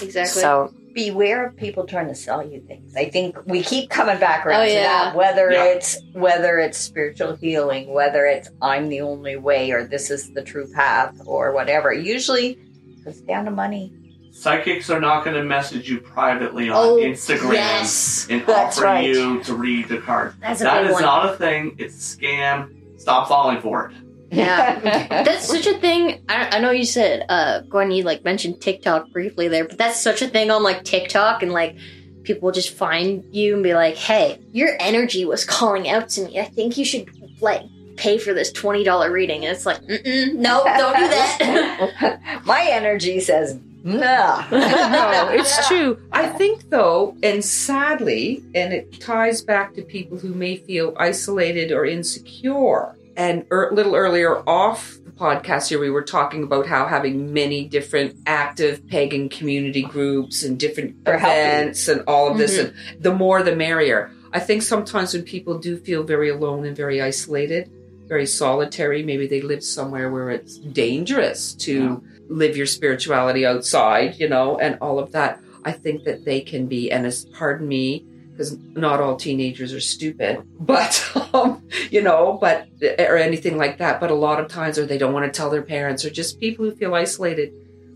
[0.01, 0.41] exactly.
[0.41, 2.97] So, beware of people trying to sell you things.
[2.97, 4.83] I think we keep coming back around Oh, to yeah.
[4.83, 5.15] that.
[5.15, 5.65] Whether Yeah.
[5.67, 10.43] it's whether it's spiritual healing, whether it's I'm the only way, or this is the
[10.43, 11.93] true path, or whatever.
[11.93, 12.59] Usually,
[13.07, 13.93] it's down to money.
[14.33, 18.27] Psychics are not going to message you privately on Oh, Instagram yes.
[18.31, 19.05] and That's offer right.
[19.07, 20.35] you to read the card.
[20.41, 21.03] That's a That big is one.
[21.03, 21.75] not a thing.
[21.79, 22.71] It's a scam.
[22.99, 23.97] Stop falling for it.
[24.37, 24.79] Yeah,
[25.25, 26.23] that's such a thing.
[26.29, 30.01] I, I know you said, uh, Gwen, you like mentioned TikTok briefly there, but that's
[30.01, 31.77] such a thing on like TikTok and like
[32.23, 36.39] people just find you and be like, "Hey, your energy was calling out to me.
[36.39, 37.09] I think you should
[37.41, 37.63] like
[37.97, 42.43] pay for this twenty dollar reading." And it's like, Mm-mm, no, don't do that.
[42.45, 44.45] My energy says no.
[44.51, 45.97] no, it's true.
[46.11, 51.71] I think, though, and sadly, and it ties back to people who may feel isolated
[51.71, 52.97] or insecure.
[53.17, 57.67] And a little earlier off the podcast here, we were talking about how having many
[57.67, 61.25] different active pagan community groups and different healthy.
[61.25, 62.77] events and all of this, mm-hmm.
[62.95, 64.11] and the more the merrier.
[64.33, 67.71] I think sometimes when people do feel very alone and very isolated,
[68.07, 74.29] very solitary, maybe they live somewhere where it's dangerous to live your spirituality outside, you
[74.29, 75.41] know, and all of that.
[75.65, 78.05] I think that they can be, and as pardon me,
[78.37, 81.03] because not all teenagers are stupid, but
[81.35, 82.69] um, you know, but
[82.99, 83.99] or anything like that.
[84.01, 86.39] But a lot of times, or they don't want to tell their parents, or just
[86.39, 87.53] people who feel isolated,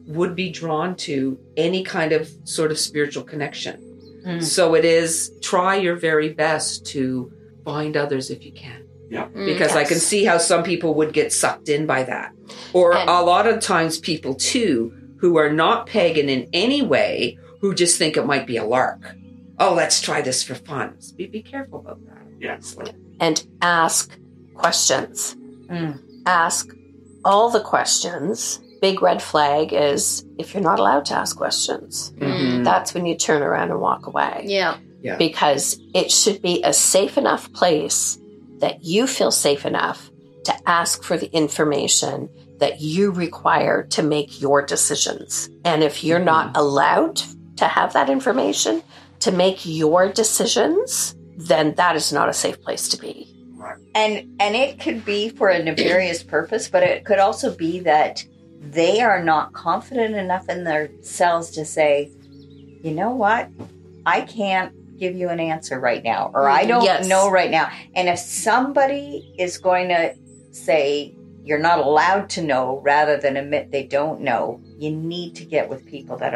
[0.06, 3.86] would be drawn to any kind of sort of spiritual connection.
[4.40, 7.32] So it is try your very best to
[7.64, 9.28] find others if you can Yeah.
[9.32, 12.32] because I can see how some people would get sucked in by that.
[12.74, 17.38] Or And- a lot of times people too who are not pagan in any way
[17.62, 19.00] who just think it might be a lark.
[19.60, 20.94] Oh, let's try this for fun.
[21.00, 22.16] So be, be careful about that.
[22.40, 22.76] Yes.
[23.20, 24.18] and ask
[24.54, 25.36] questions.
[25.68, 26.00] Mm.
[26.24, 26.70] Ask
[27.24, 28.58] all the questions.
[28.80, 32.12] Big red flag is if you're not allowed to ask questions.
[32.16, 32.64] Mhm.
[32.64, 34.44] That's when you turn around and walk away.
[34.46, 34.76] yeah,
[35.18, 38.18] Because it should be a safe enough place
[38.60, 40.10] that you feel safe enough
[40.44, 45.50] to ask for the information that you require to make your decisions.
[45.64, 47.20] And if you're not allowed
[47.56, 48.82] to have that information
[49.20, 53.26] to make your decisions, then that is not a safe place to be.
[53.94, 58.24] and and it could be for a nefarious purpose but it could also be that
[58.60, 62.10] they are not confident enough in themselves to say
[62.82, 63.48] you know what
[64.06, 67.06] i can't give you an answer right now or i don't Yes.
[67.08, 70.14] know right now and if somebody is going to
[70.52, 71.14] say
[71.44, 75.68] you're not allowed to know rather than admit they don't know you need to get
[75.68, 76.34] with people that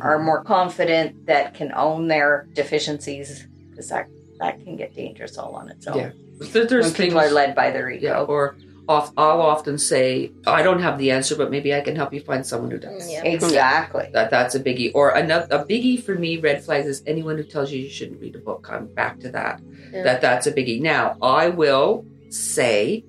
[0.00, 5.36] are, are more confident that can own their deficiencies because that that can get dangerous
[5.38, 6.10] all on its own Yeah.
[6.52, 8.56] There- there's when people things- are led by their ego Yeah, or
[8.88, 12.20] off, I'll often say, I don't have the answer, but maybe I can help you
[12.20, 13.08] find someone who does.
[13.10, 13.22] Yeah.
[13.22, 14.08] Exactly.
[14.12, 14.90] That that's a biggie.
[14.92, 18.20] Or another a biggie for me, red flags is anyone who tells you you shouldn't
[18.20, 18.68] read a book.
[18.70, 19.60] I'm back to that.
[19.92, 20.02] Yeah.
[20.02, 20.80] That that's a biggie.
[20.82, 23.04] Now I will say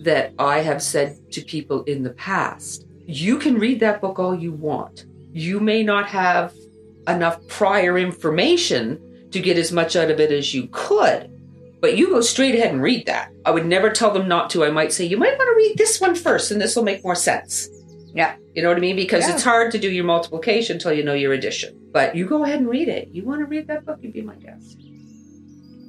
[0.00, 4.34] that I have said to people in the past, you can read that book all
[4.34, 5.04] you want.
[5.32, 6.54] You may not have
[7.08, 11.28] enough prior information to get as much out of it as you could.
[11.80, 13.32] But you go straight ahead and read that.
[13.44, 14.64] I would never tell them not to.
[14.64, 17.02] I might say, you might want to read this one first, and this will make
[17.02, 17.68] more sense.
[18.14, 18.36] Yeah.
[18.54, 18.94] You know what I mean?
[18.94, 19.34] Because Yeah.
[19.34, 21.76] it's hard to do your multiplication until you know your addition.
[21.92, 23.08] But you go ahead and read it.
[23.10, 24.78] You want to read that book, you'd be my guest.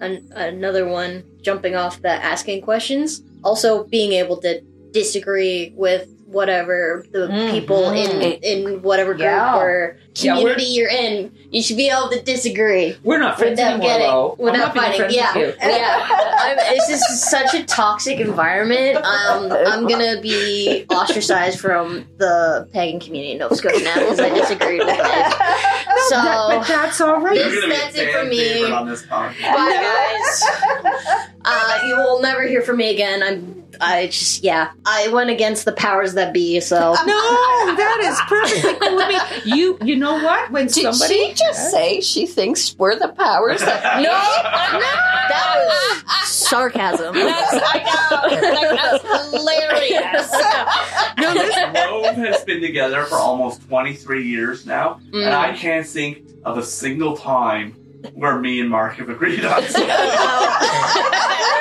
[0.01, 7.05] An- another one jumping off the asking questions also being able to disagree with whatever
[7.11, 7.51] the Mhm.
[7.51, 9.57] people in in whatever group Yeah.
[9.57, 13.51] or Yeah, we're- community you're in you should be able to disagree We're not friends
[13.59, 14.31] without anymore, getting though.
[14.39, 15.69] I'm without not being fighting friends yeah with you.
[15.69, 16.07] yeah
[16.39, 22.99] I'm, it's just such a toxic environment um, i'm gonna be ostracized from the pagan
[22.99, 25.33] community in nova scotia now because i disagreed with it
[26.09, 27.35] so That- but that's all right.
[27.35, 28.63] This- You're gonna be that's it for me.
[28.71, 29.03] on this.
[29.05, 30.43] Bye, guys.
[31.45, 33.21] Uh, you will never hear from me again.
[33.23, 33.63] I'm.
[33.81, 34.71] I just yeah.
[34.85, 36.59] I went against the powers that be.
[36.59, 36.95] So No,
[37.75, 39.51] that is perfectly cool with me.
[39.57, 40.51] You, you know what?
[40.51, 44.03] When Did somebody she just say she thinks we're the powers that no,
[45.29, 47.15] that was sarcasm.
[47.15, 48.19] That's, I know.
[48.75, 50.29] That's hilarious.
[51.87, 55.25] Grove has been together for almost 23 years now, Mm.
[55.25, 57.71] and I can't think of a single time
[58.13, 59.89] where me and Mark have agreed on something.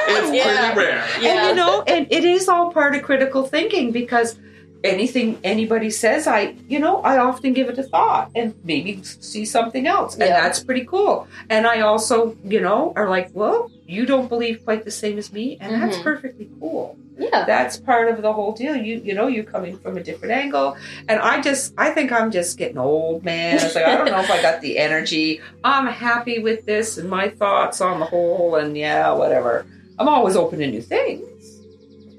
[0.08, 0.72] it's Yeah.
[0.74, 1.04] pretty rare.
[1.22, 4.36] and you know, and it is all part of critical thinking because
[4.84, 9.44] anything anybody says, I, you know, I often give it a thought and maybe see
[9.44, 10.40] something else, and Yeah.
[10.40, 11.26] that's pretty cool.
[11.50, 15.32] And I also, you know, are like, well, you don't believe quite the same as
[15.32, 16.02] me, and that's Mhm.
[16.02, 16.96] perfectly cool.
[17.18, 17.44] Yeah.
[17.44, 18.74] That's part of the whole deal.
[18.74, 20.76] You, you know, you're coming from a different angle,
[21.08, 23.56] and I just, I think I'm just getting old, man.
[23.56, 25.40] It's like I don't know if I got the energy.
[25.62, 29.66] I'm happy with this and my thoughts on the whole, and yeah, whatever.
[29.98, 31.60] I'm always open to new things.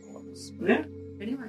[0.06, 0.52] Of course.
[0.62, 0.84] Yeah.
[1.20, 1.48] Anyway,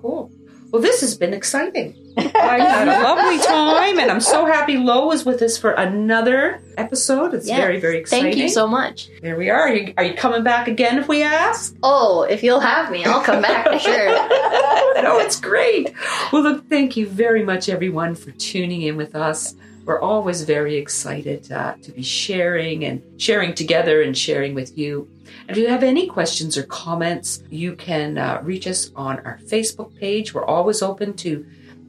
[0.00, 0.30] cool.
[0.72, 1.94] Well, this has been exciting.
[2.16, 3.98] I had a lovely time.
[3.98, 7.34] and I'm so happy Lo is with us for another episode.
[7.34, 7.58] It's Yes.
[7.58, 8.24] very, very exciting.
[8.32, 9.10] Thank you so much.
[9.20, 9.60] There we are.
[9.68, 11.76] Are you, are you coming back again if we ask?
[11.82, 14.06] Oh, if you'll have me, I'll come back for sure.
[15.02, 15.92] no, it's great.
[16.32, 19.54] Well, look, thank you very much, everyone, for tuning in with us.
[19.84, 25.08] We're always very excited uh, to be sharing and sharing together and sharing with you.
[25.48, 29.38] And if you have any questions or comments, you can uh, reach us on our
[29.44, 30.34] Facebook page.
[30.34, 31.44] We're always open to,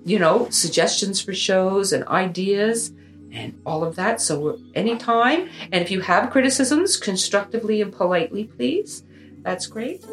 [0.06, 2.92] you know, suggestions for shows and ideas
[3.32, 4.22] and all of that.
[4.22, 5.50] So anytime.
[5.72, 9.04] And if you have criticisms, constructively and politely, please.
[9.42, 10.04] That's great.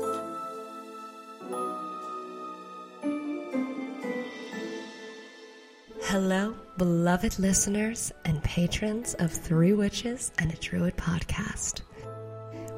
[6.02, 11.82] Hello, beloved listeners and patrons of Three Witches and a Druid podcast.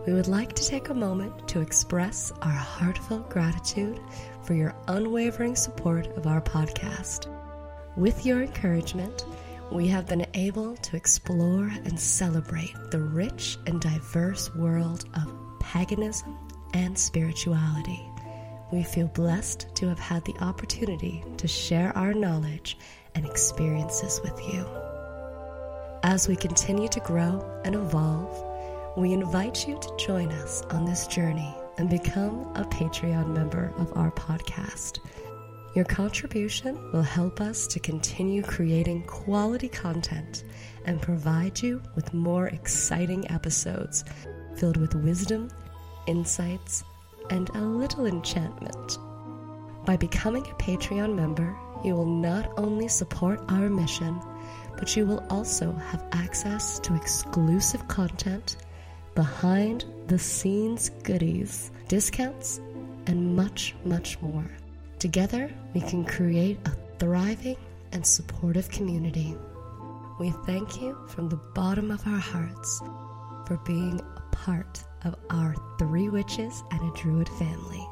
[0.09, 4.01] We would like to take a moment to express our heartfelt gratitude
[4.43, 7.29] for your unwavering support of our podcast.
[7.97, 9.25] With your encouragement,
[9.71, 16.37] we have been able to explore and celebrate the rich and diverse world of paganism
[16.75, 18.05] and spirituality.
[18.73, 22.79] We feel blessed to have had the opportunity to share our knowledge
[23.15, 24.67] and experiences with you.
[26.03, 31.07] As we continue to grow and evolve, we invite you to join us on this
[31.07, 34.99] journey and become a Patreon member of our podcast.
[35.75, 40.45] Your contribution will help us to continue creating quality content
[40.85, 44.05] and provide you with more exciting episodes
[44.57, 45.51] filled with wisdom,
[46.07, 46.85] insights,
[47.31, 48.99] and a little enchantment.
[49.87, 54.21] By becoming a Patreon member, you will not only support our mission,
[54.79, 58.57] but you will also have access to exclusive content,
[59.15, 62.61] behind the scenes goodies, discounts,
[63.07, 64.51] and much, much more.
[64.99, 67.57] Together, we can create a thriving
[67.93, 69.37] and supportive community.
[70.19, 72.81] We thank you from the bottom of our hearts
[73.47, 77.87] for being a part of our Three Witches and a Druid family.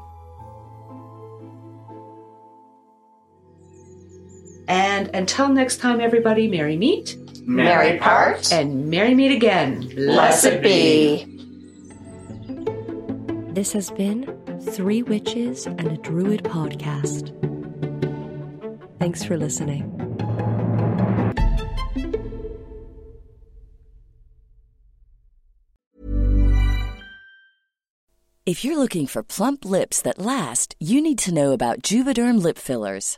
[4.67, 8.51] And until next time, everybody, merry meet Merry part.
[8.51, 9.87] and merry meet again.
[9.95, 11.25] Blessed be.
[13.53, 14.25] This has been
[14.71, 17.37] Three Witches and a Druid podcast.
[18.99, 19.87] Thanks for listening.
[28.45, 32.57] If you're looking for plump lips that last, you need to know about Juvederm lip
[32.57, 33.17] fillers.